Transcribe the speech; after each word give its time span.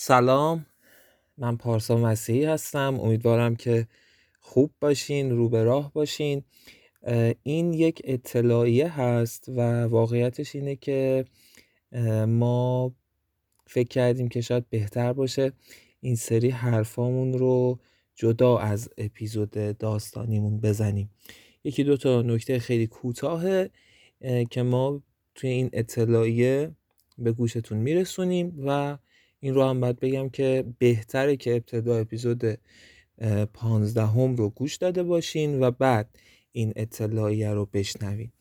سلام. 0.00 0.66
من 1.38 1.56
پارسا 1.56 1.96
مسیحی 1.96 2.44
هستم. 2.44 3.00
امیدوارم 3.00 3.56
که 3.56 3.86
خوب 4.40 4.70
باشین 4.80 5.30
رو 5.30 5.48
به 5.48 5.64
راه 5.64 5.92
باشین. 5.92 6.42
این 7.42 7.72
یک 7.74 8.02
اطلاعیه 8.04 9.00
هست 9.00 9.48
و 9.48 9.84
واقعیتش 9.84 10.54
اینه 10.54 10.76
که 10.76 11.24
ما 12.28 12.94
فکر 13.66 13.88
کردیم 13.88 14.28
که 14.28 14.40
شاید 14.40 14.70
بهتر 14.70 15.12
باشه 15.12 15.52
این 16.00 16.16
سری 16.16 16.50
حرفامون 16.50 17.32
رو 17.32 17.78
جدا 18.14 18.58
از 18.58 18.90
اپیزود 18.98 19.50
داستانیمون 19.78 20.60
بزنیم. 20.60 21.10
یکی 21.64 21.84
دو 21.84 21.96
تا 21.96 22.22
نکته 22.22 22.58
خیلی 22.58 22.86
کوتاهه 22.86 23.70
که 24.50 24.62
ما 24.62 25.02
توی 25.34 25.50
این 25.50 25.70
اطلاعیه 25.72 26.70
به 27.18 27.32
گوشتون 27.32 27.78
میرسونیم 27.78 28.54
و 28.66 28.98
این 29.40 29.54
رو 29.54 29.64
هم 29.64 29.80
باید 29.80 30.00
بگم 30.00 30.28
که 30.28 30.64
بهتره 30.78 31.36
که 31.36 31.54
ابتدا 31.54 31.96
اپیزود 31.96 32.58
پانزدهم 33.54 34.36
رو 34.36 34.50
گوش 34.50 34.76
داده 34.76 35.02
باشین 35.02 35.62
و 35.62 35.70
بعد 35.70 36.18
این 36.52 36.72
اطلاعیه 36.76 37.50
رو 37.50 37.66
بشنوین. 37.72 38.32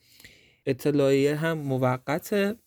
اطلاعیه 0.66 1.35
هم 1.35 1.57
موقت 1.57 2.57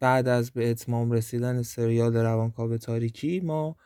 بعد 0.00 0.28
از 0.28 0.50
به 0.50 0.70
اتمام 0.70 1.12
رسیدن 1.12 1.62
سریال 1.62 2.16
روانکاو 2.16 2.76
تاریکی 2.76 3.40
ما 3.40 3.76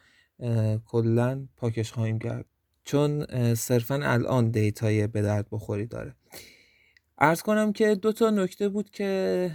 کلا 0.86 1.48
پاکش 1.56 1.92
خواهیم 1.92 2.18
کرد. 2.18 2.46
چون 2.84 3.26
صرفا 3.54 4.00
الان 4.02 4.50
دیتای 4.50 5.06
به 5.06 5.22
درد 5.22 5.46
بخوری 5.50 5.86
داره. 5.86 6.14
ارز 7.18 7.42
کنم 7.42 7.72
که 7.72 7.94
دو 7.94 8.12
تا 8.12 8.30
نکته 8.30 8.68
بود 8.68 8.90
که 8.90 9.50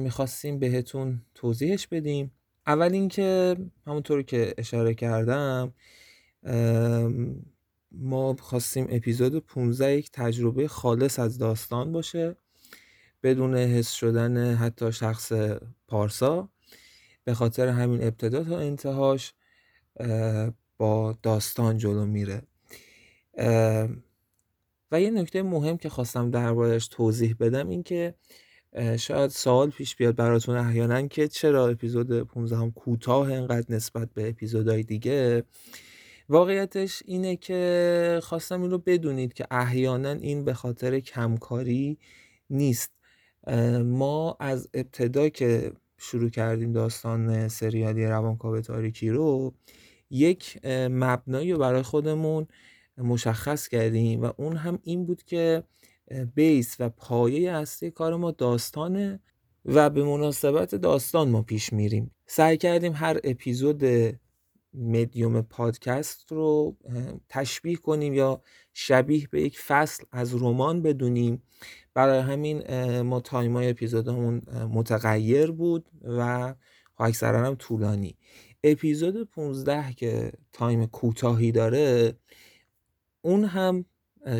می‌خواستیم 0.00 0.58
بهتون 0.58 1.22
توضیحش 1.34 1.86
بدیم. 1.86 2.32
اول 2.70 2.92
اینکه 2.92 3.56
همونطور 3.86 4.22
که 4.22 4.54
اشاره 4.58 4.94
کردم 4.94 5.74
ما 7.92 8.36
خواستیم 8.40 8.86
اپیزود 8.90 9.38
15 9.38 9.96
یک 9.96 10.10
تجربه 10.12 10.68
خالص 10.68 11.18
از 11.18 11.38
داستان 11.38 11.92
باشه 11.92 12.36
بدون 13.22 13.56
حس 13.56 13.90
شدن 13.90 14.54
حتی 14.54 14.92
شخص 14.92 15.32
پارسا. 15.88 16.48
به 17.24 17.34
خاطر 17.34 17.68
همین 17.68 18.02
ابتدا 18.02 18.44
تا 18.44 18.58
انتهاش 18.58 19.34
با 20.78 21.18
داستان 21.22 21.78
جلو 21.78 22.06
میره. 22.06 22.42
و 24.92 25.00
یه 25.00 25.10
نکته 25.10 25.42
مهم 25.42 25.76
که 25.76 25.88
خواستم 25.88 26.30
دربارش 26.30 26.88
توضیح 26.88 27.36
بدم 27.40 27.68
این 27.68 27.82
که 27.82 28.14
شاید 28.98 29.30
سوال 29.30 29.70
پیش 29.70 29.96
بیاد 29.96 30.16
براتون 30.16 30.56
احیانا 30.56 31.06
که 31.06 31.28
چرا 31.28 31.68
اپیزود 31.68 32.22
15 32.22 32.56
هم 32.56 32.70
کوتاه 32.70 33.32
انقدر 33.32 33.74
نسبت 33.74 34.08
به 34.14 34.28
اپیزودهای 34.28 34.82
دیگه؟ 34.82 35.44
واقعیتش 36.28 37.02
اینه 37.06 37.36
که 37.36 38.20
خواستم 38.22 38.62
این 38.62 38.70
رو 38.70 38.78
بدونید 38.78 39.32
که 39.32 39.46
احیانا 39.50 40.10
این 40.10 40.44
به 40.44 40.54
خاطر 40.54 41.00
کمکاری 41.00 41.98
نیست. 42.50 42.90
ما 43.84 44.36
از 44.40 44.68
ابتدا 44.74 45.28
که 45.28 45.72
شروع 45.98 46.30
کردیم 46.30 46.72
داستان 46.72 47.48
سریالی 47.48 48.06
روانکاو 48.06 48.60
تاریکی 48.60 49.10
رو 49.10 49.54
یک 50.10 50.66
مبنایی 50.90 51.52
رو 51.52 51.58
برای 51.58 51.82
خودمون 51.82 52.46
مشخص 52.98 53.68
کردیم 53.68 54.22
و 54.22 54.32
اون 54.36 54.56
هم 54.56 54.78
این 54.82 55.06
بود 55.06 55.22
که 55.22 55.62
بیس 56.34 56.76
و 56.78 56.88
پایه 56.88 57.52
اصلی 57.52 57.90
کار 57.90 58.16
ما 58.16 58.30
داستانه 58.30 59.20
و 59.64 59.90
به 59.90 60.04
مناسبت 60.04 60.74
داستان 60.74 61.28
ما 61.28 61.42
پیش 61.42 61.72
میریم. 61.72 62.10
سعی 62.26 62.56
کردیم 62.56 62.92
هر 62.96 63.20
اپیزود 63.24 63.82
مدیوم 64.74 65.42
پادکست 65.42 66.32
رو 66.32 66.76
تشبیه 67.28 67.76
کنیم 67.76 68.12
یا 68.14 68.42
شبیه 68.72 69.28
به 69.30 69.42
یک 69.42 69.58
فصل 69.58 70.04
از 70.12 70.34
رمان 70.34 70.82
بدونیم. 70.82 71.42
برای 71.94 72.20
همین 72.20 72.62
ما 73.00 73.20
تایم 73.20 73.56
اپیزودمون 73.56 74.42
متغیر 74.72 75.50
بود 75.50 75.88
و 76.02 76.54
اکثرا 76.98 77.46
هم 77.46 77.54
طولانی. 77.54 78.16
اپیزود 78.64 79.30
15 79.30 79.92
که 79.92 80.32
تایم 80.52 80.86
کوتاهی 80.86 81.52
داره 81.52 82.14
اون 83.22 83.44
هم 83.44 83.84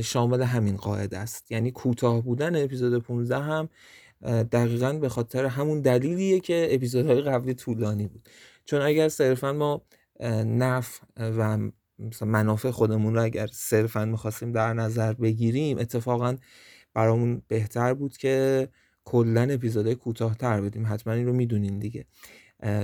شامل 0.03 0.43
همین 0.43 0.77
قاعده 0.77 1.19
است. 1.19 1.53
یعنی 1.53 1.71
کوتاه 1.71 2.23
بودن 2.23 2.65
اپیزود 2.65 3.03
15 3.03 3.39
هم 3.39 3.69
دقیقا 4.43 4.93
به 4.93 5.09
خاطر 5.09 5.47
همون 5.47 5.81
دلیلیه 5.81 6.41
که 6.41 6.69
اپیزودهای 6.71 7.21
قبلی 7.21 7.55
طولانی 7.55 8.07
بود. 8.07 8.29
چون 8.65 8.81
اگر 8.81 9.09
صرفا 9.09 9.53
ما 9.53 9.83
نف 10.45 11.01
و 11.17 11.59
منافع 12.23 12.71
خودمون 12.71 13.15
رو 13.15 13.23
اگر 13.23 13.47
صرفا 13.47 14.05
می‌خواستیم 14.05 14.53
در 14.53 14.75
نظر 14.75 15.13
بگیریم 15.13 15.79
اتفاقا 15.79 16.37
برامون 16.95 17.43
بهتر 17.49 17.95
بود 17.95 18.17
که 18.17 18.69
کلا 19.05 19.43
اپیزودهای 19.43 19.95
کوتاهتر 19.95 20.61
بدیم. 20.61 20.87
حتما 20.87 21.13
این 21.13 21.27
رو 21.27 21.33
می‌دونین 21.33 21.79
دیگه. 21.79 22.05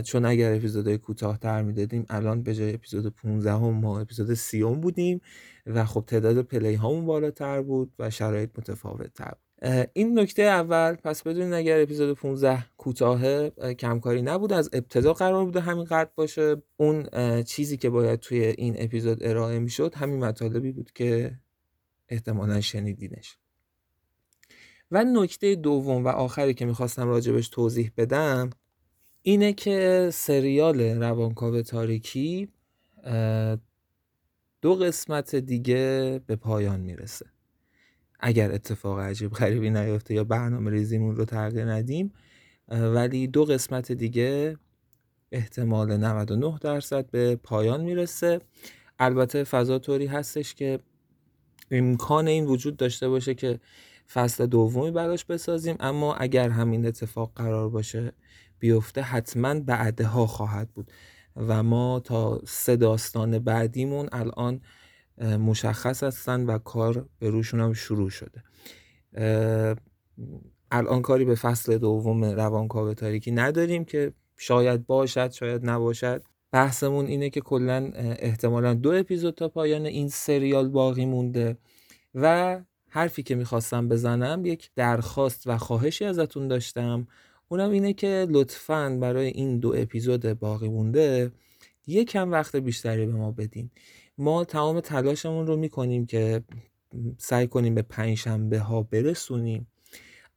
چون 0.05 0.25
اگر 0.25 0.55
اپیزودهای 0.55 0.99
کوتاهتر 0.99 1.63
می‌دادیم 1.63 2.07
الان 2.09 2.43
به 2.43 2.55
جای 2.55 2.75
اپیزود 2.75 3.07
15 3.07 3.53
هم 3.53 3.71
ما 3.71 4.01
اپیزود 4.01 4.35
30 4.35 4.65
بودیم 4.65 5.21
و 5.67 5.85
خب 5.85 6.05
تعداد 6.07 6.43
پلی 6.43 6.75
هامون 6.75 7.07
بالاتر 7.07 7.63
بود 7.63 7.93
و 7.99 8.11
شرایط 8.11 8.51
متفاوت 8.59 9.15
تر 9.15 9.31
بود 9.31 9.47
این 9.93 10.19
نکته 10.19 10.43
اول 10.43 10.95
پس 10.95 11.23
بدونید 11.23 11.53
اگر 11.53 11.83
اپیزود 11.83 12.17
15 12.19 12.67
کوتاه 12.77 13.49
کمکاری 13.73 14.23
نبود 14.23 14.53
از 14.53 14.71
ابتدا 14.73 15.13
قرار 15.13 15.45
بوده 15.45 15.61
همین 15.61 15.85
قد 15.85 16.11
باشه. 16.15 16.63
اون 16.77 17.07
چیزی 17.43 17.77
که 17.77 17.91
باید 17.91 18.21
توی 18.21 18.41
این 18.45 18.75
اپیزود 18.79 19.19
ارائه 19.25 19.59
می‌شد 19.59 19.95
همین 19.95 20.25
مطالبی 20.25 20.73
بود 20.73 20.93
که 20.93 21.39
احتمالا 22.09 22.61
شنیدینش. 22.61 23.39
و 24.91 25.05
نکته 25.05 25.55
دوم 25.55 26.05
و 26.05 26.09
آخری 26.09 26.55
که 26.55 26.67
می‌خواستم 26.67 27.09
راجبش 27.09 27.49
توضیح 27.49 27.93
بدم 27.97 28.51
اینه 29.29 29.53
که 29.53 30.11
سریال 30.13 30.81
روانکاو 30.81 31.63
تاریکی 31.63 32.49
دو 34.63 34.75
قسمت 34.75 35.37
دیگه 35.37 36.21
به 36.27 36.37
پایان 36.37 36.81
می‌رسه. 36.81 37.27
اگر 38.21 38.53
اتفاق 38.53 38.99
عجیب 38.99 39.33
غریبی 39.33 39.71
نیفته 39.71 40.15
یا 40.15 40.25
برنامه 40.25 40.71
ریزیمون 40.71 41.17
رو 41.17 41.25
تغییر 41.25 41.65
ندیم 41.65 42.13
ولی 42.69 43.27
دو 43.27 43.45
قسمت 43.45 43.93
دیگه 43.93 44.57
احتمال 45.33 45.97
99 45.97 46.59
درصد 46.61 47.11
به 47.11 47.37
پایان 47.37 47.85
می‌رسه. 47.85 48.41
البته 48.99 49.45
فضا 49.45 49.79
طوری 49.79 50.07
هستش 50.07 50.55
که 50.55 50.81
امکان 51.71 52.29
این 52.29 52.47
وجود 52.47 52.77
داشته 52.77 53.09
باشه 53.09 53.35
که 53.35 53.61
فصل 54.13 54.47
دومی 54.47 54.91
براش 54.91 55.25
بسازیم 55.25 55.77
اما 55.81 56.15
اگر 56.15 56.49
همین 56.49 56.87
اتفاق 56.87 57.33
قرار 57.35 57.69
باشه 57.69 58.13
بیفته 58.59 59.03
حتما 59.03 59.61
بعدها 59.61 60.27
خواهد 60.27 60.69
بود. 60.71 60.91
و 61.37 61.63
ما 61.63 62.01
تا 62.01 62.41
سه 62.47 62.77
داستان 62.77 63.39
بعدیمون 63.39 64.09
الان 64.13 64.61
مشخص 65.23 66.03
هستن 66.03 66.47
و 66.47 66.59
کار 66.59 67.09
به 67.19 67.31
روشون 67.31 67.61
هم 67.61 67.73
شروع 67.73 68.11
شده. 68.11 68.43
الان 70.71 71.03
کاری 71.03 71.25
به 71.25 71.35
فصل 71.35 71.79
دوم 71.79 72.25
روانکاو 72.25 72.95
تاریکی 72.95 73.31
نداریم 73.31 73.85
که 73.85 74.13
شاید 74.37 74.87
باشد 74.87 75.31
شاید 75.31 75.71
نباشد. 75.71 76.23
بحثمون 76.53 77.07
اینه 77.07 77.31
که 77.31 77.41
کلا 77.41 77.91
احتمالا 77.95 78.75
دو 78.75 78.91
اپیزود 78.91 79.35
تا 79.35 79.49
پایان 79.49 79.87
این 79.87 80.09
سریال 80.09 80.69
باقی 80.69 81.05
مونده 81.05 81.57
و 82.15 82.61
حرفی 82.89 83.23
که 83.23 83.35
می‌خواستم 83.35 83.89
بزنم 83.89 84.47
یک 84.47 84.71
درخواست 84.77 85.47
و 85.47 85.59
خواهشی 85.59 86.05
ازتون 86.05 86.49
داشتم. 86.49 87.07
اونم 87.49 87.71
اینه 87.71 87.93
که 87.93 88.27
لطفا 88.31 88.99
برای 89.01 89.27
این 89.27 89.59
دو 89.59 89.75
اپیزود 89.77 90.39
باقی 90.39 90.69
مونده 90.69 91.33
یکم 91.87 92.33
وقت 92.33 92.57
بیشتری 92.57 93.07
به 93.07 93.13
ما 93.13 93.31
بدین. 93.31 93.71
ما 94.19 94.45
تمام 94.45 94.81
تلاشمون 94.81 95.47
رو 95.47 95.57
می‌کنیم 95.57 96.07
که 96.07 96.43
سعی 97.19 97.47
کنیم 97.47 97.75
به 97.75 97.83
پنجشنبه 97.83 98.59
ها 98.59 98.83
برسونیم. 98.83 99.67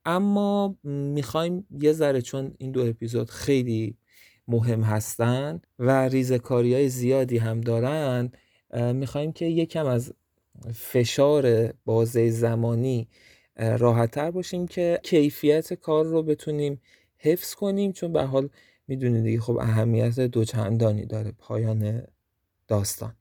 اما 0.05 0.75
می‌خوایم 0.83 1.67
یه 1.81 1.93
ذره 1.93 2.21
چون 2.21 2.53
این 2.57 2.71
دو 2.71 2.85
اپیزود 2.85 3.29
خیلی 3.29 3.97
مهم 4.47 4.81
هستن 4.81 5.61
و 5.79 6.07
ریزکاری 6.07 6.73
های 6.73 6.89
زیادی 6.89 7.37
هم 7.37 7.61
دارن 7.61 8.31
می‌خوایم 8.93 9.31
که 9.31 9.45
یکم 9.45 9.85
از 9.85 10.13
فشار 10.73 11.73
بازه 11.85 12.29
زمانی 12.29 13.07
راحتتر 13.59 14.31
باشیم 14.31 14.67
که 14.67 14.99
کیفیت 15.03 15.73
کار 15.73 16.05
رو 16.05 16.23
بتونیم 16.23 16.81
حفظ 17.17 17.53
کنیم 17.53 17.91
چون 17.91 18.13
به 18.13 18.23
حال 18.23 18.49
می‌دونید 18.87 19.23
دیگه 19.23 19.39
خب 19.39 19.57
اهمیت 19.57 20.19
دوچندانی 20.19 21.05
داره 21.05 21.31
پایان 21.31 22.07
داستان. 22.67 23.15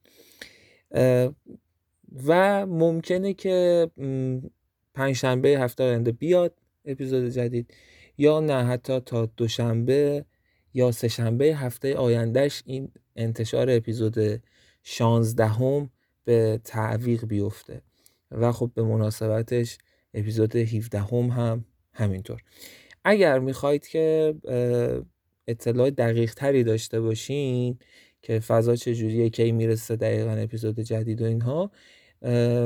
و 2.27 2.67
ممکنه 2.67 3.35
که 3.35 3.91
پنجشنبه 4.95 5.49
هفته 5.49 5.85
آینده 5.85 6.13
بیاد 6.13 6.55
اپیزود 6.85 7.29
جدید 7.29 7.75
یا 8.19 8.41
نه 8.41 8.65
حتی 8.65 9.01
تا 9.01 9.27
دوشنبه 9.27 10.25
یا 10.75 10.93
سهشنبه 10.93 11.45
هفته 11.45 11.95
آیندهش 11.95 12.63
این 12.67 12.93
انتشار 13.17 13.71
اپیزود 13.71 14.43
16 14.83 15.47
هم 15.47 15.91
به 16.25 16.61
تعویق 16.65 17.25
بیفته. 17.25 17.83
و 18.31 18.53
خب 18.53 18.71
به 18.75 18.83
مناسبتش 18.83 19.79
اپیزود 20.19 20.57
17 20.57 20.99
هم, 20.99 21.17
هم 21.17 21.65
همینطور. 21.93 22.41
اگر 23.05 23.39
می‌خواید 23.39 23.87
که 23.87 24.35
اطلاع 25.47 25.91
دقیق 25.91 26.35
تری 26.35 26.65
داشته 26.65 27.01
باشین 27.01 27.79
که 28.23 28.41
فضا 28.41 28.77
چجوریه 28.77 29.31
کی 29.31 29.53
می‌رسه 29.53 29.97
دقیقا 29.97 30.31
اپیزود 30.31 30.81
جدید 30.81 31.23
و 31.23 31.25
اینها 31.25 31.71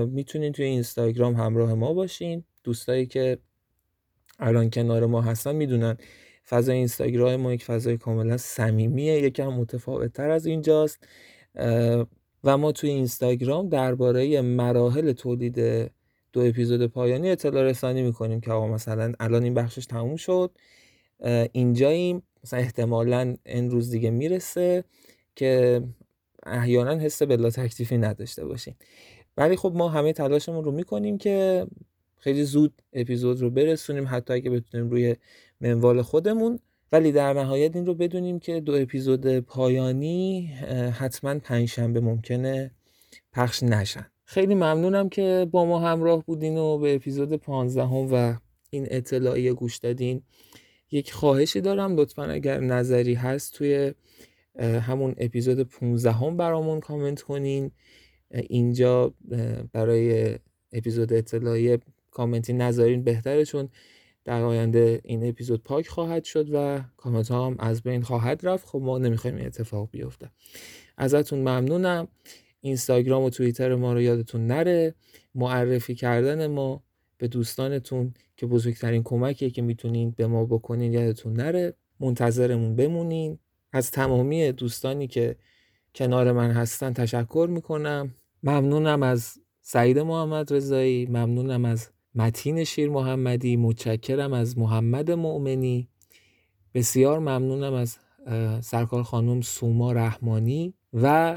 می‌تونین 0.06 0.52
توی 0.52 0.64
اینستاگرام 0.64 1.34
همراه 1.34 1.75
ما 1.75 1.94
باشین. 1.94 2.44
دوستایی 2.64 3.06
که 3.06 3.38
الان 4.38 4.70
کنار 4.70 5.06
ما 5.06 5.22
هستن 5.22 5.54
می‌دونن 5.54 5.96
فضای 6.49 6.76
اینستاگرام 6.76 7.37
ما 7.37 7.52
یک 7.52 7.64
فضای 7.64 7.96
کاملا 7.96 8.37
صمیمیه 8.37 9.22
یکم 9.22 9.49
متفاوت 9.49 10.12
تر 10.12 10.31
از 10.31 10.46
اینجاست. 10.46 11.06
و 12.44 12.58
ما 12.58 12.72
توی 12.72 12.90
اینستاگرام 12.90 13.69
درباره 13.69 14.40
مراحل 14.40 15.12
تولید 15.12 15.58
دو 16.32 16.40
اپیزود 16.40 16.87
پایانی 16.87 17.31
اطلاع 17.31 17.62
رسانی 17.62 18.02
می‌کنیم 18.02 18.40
که 18.40 18.52
آقا 18.52 18.67
مثلا 18.67 19.12
الان 19.20 19.43
این 19.43 19.55
بخشش 19.55 19.87
تموم 19.87 20.17
شد 20.17 20.50
اینجاییم. 21.52 22.23
مثلا 22.44 22.58
احتمالا 22.61 23.37
این 23.46 23.70
روز 23.70 23.90
دیگه 23.90 24.11
می‌رسه 24.11 24.84
که 25.37 25.82
احیانا 26.46 26.99
حس 26.99 27.23
بلا 27.23 27.50
تکلیفی 27.50 27.99
نداشته 27.99 28.44
باشین 28.44 28.75
ولی 29.37 29.56
خب 29.56 29.73
ما 29.75 29.88
همه 29.88 30.12
تلاشمون 30.12 30.64
رو 30.64 30.73
می‌کنیم 30.73 31.19
که 31.19 31.67
خیلی 32.19 32.44
زود 32.44 32.82
اپیزود 32.93 33.40
رو 33.40 33.50
برسونیم 33.50 34.05
حتی 34.08 34.35
اگه 34.35 34.50
بتونیم 34.50 34.90
روی 34.90 35.17
منوال 35.61 36.02
خودمون. 36.02 36.58
ولی 36.93 37.12
در 37.12 37.32
نهایت 37.32 37.76
این 37.76 37.87
رو 37.87 37.94
بدونیم 37.94 38.38
که 38.38 38.61
دو 38.61 38.75
اپیزود 38.75 39.38
پایانی 39.38 40.46
حتما 40.99 41.38
پنجشنبه 41.38 42.00
ممکنه 42.00 42.70
پخش 43.32 43.62
نشن. 43.62 44.06
خیلی 44.32 44.55
ممنونم 44.55 45.08
که 45.08 45.49
با 45.50 45.64
ما 45.64 45.81
همراه 45.81 46.25
بودین 46.25 46.58
و 46.58 46.79
به 46.79 46.94
اپیزود 46.94 47.32
15 47.32 47.82
هم 47.82 48.08
و 48.12 48.34
این 48.70 48.87
اطلاعیه 48.90 49.52
گوش 49.52 49.76
دادین. 49.79 50.23
یک 50.90 51.12
خواهشی 51.12 51.61
دارم 51.61 51.96
لطفا 51.96 52.25
اگر 52.25 52.61
نظری 52.61 53.14
هست 53.14 53.55
توی 53.55 53.94
همون 54.58 55.14
اپیزود 55.19 55.61
15 55.61 56.12
هم 56.12 56.37
برامون 56.37 56.81
کامنت 56.81 57.23
کنین. 57.23 57.70
اینجا 58.31 59.14
برای 59.73 60.35
اپیزود 60.73 61.12
اطلاعیه 61.12 61.78
کامنتی 62.11 62.52
نذارین 62.52 63.05
بهتره 63.05 63.44
چون 63.44 63.69
در 64.25 64.43
آینده 64.43 65.00
این 65.05 65.28
اپیزود 65.28 65.62
پاک 65.62 65.88
خواهد 65.88 66.25
شد 66.25 66.49
و 66.52 66.81
کامنت 66.96 67.28
ها 67.28 67.46
هم 67.46 67.56
از 67.58 67.82
بین 67.82 68.02
خواهد 68.02 68.46
رفت. 68.46 68.69
خب 68.69 68.78
ما 68.78 68.99
نمی‌خوایم 68.99 69.37
این 69.37 69.46
اتفاق 69.46 69.88
بیفته. 69.90 70.31
ازتون 70.96 71.38
ممنونم. 71.38 72.08
اینستاگرام 72.62 73.23
و 73.23 73.31
توییتر 73.31 73.75
ما 73.75 73.93
رو 73.93 74.00
یادتون 74.00 74.47
نره. 74.47 74.94
معرفی 75.35 75.94
کردن 75.94 76.47
ما 76.47 76.82
به 77.19 77.29
دوستانتون 77.29 78.14
که 78.37 78.47
بزرگترین 78.47 79.03
کمکیه 79.03 79.50
که 79.50 79.62
می‌تونین 79.62 80.14
به 80.17 80.26
ما 80.26 80.44
بکنین 80.44 80.93
یادتون 80.93 81.32
نره. 81.32 81.75
منتظرمون 82.00 82.76
بمونین. 82.76 83.38
از 83.73 83.91
تمامی 83.91 84.53
دوستانی 84.53 85.06
که 85.06 85.37
کنار 85.94 86.32
من 86.32 86.50
هستن 86.50 86.93
تشکر 86.93 87.49
می‌کنم. 87.50 88.14
ممنونم 88.43 89.03
از 89.03 89.38
سعید 89.61 89.99
محمد 89.99 90.53
رضایی. 90.53 91.06
ممنونم 91.06 91.64
از 91.64 91.91
متین 92.14 92.64
شیر 92.64 92.91
محمدی. 92.91 93.56
متشکرم 93.56 94.32
از 94.32 94.59
محمد 94.59 95.11
مؤمنی. 95.11 95.88
بسیار 96.75 97.19
ممنونم 97.19 97.75
از 97.75 97.99
سرکار 98.61 99.03
خانم 99.03 99.41
سوما 99.41 99.93
رحمانی 99.93 100.75
و 100.93 101.37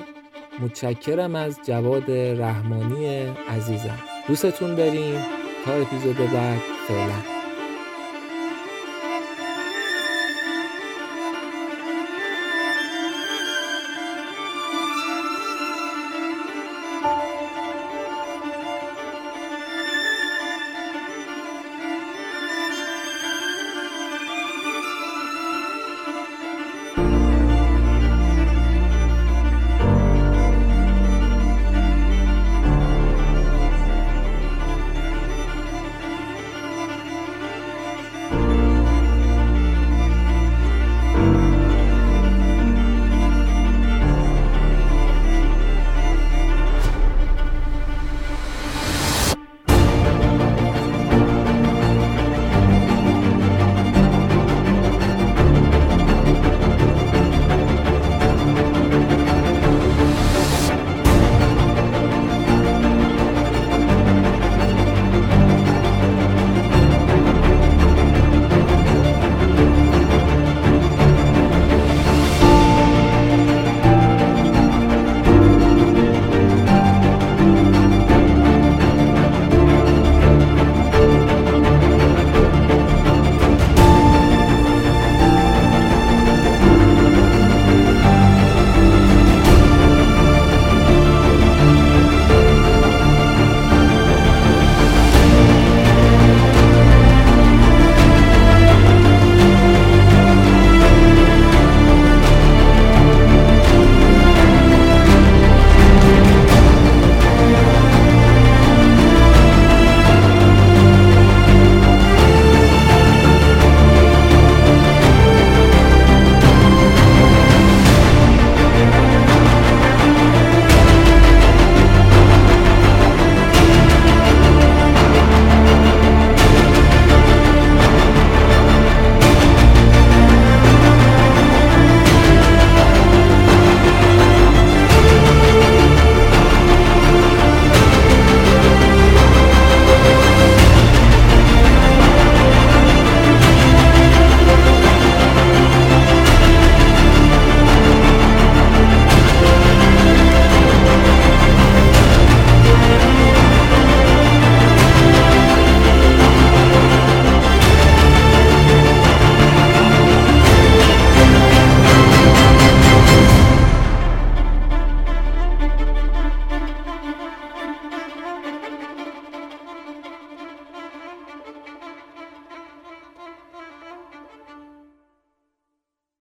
متشکرم 0.60 1.36
از 1.36 1.60
جواد 1.68 2.12
رحمانی 2.12 3.06
عزیزم. 3.50 4.00
دوستتون 4.28 4.76
داریم 4.76 5.26
تا 5.66 5.74
اپیزود 5.74 6.18
بعد 6.18 6.60
فعلا. 6.88 7.35